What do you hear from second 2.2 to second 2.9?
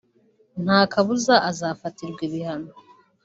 ibihano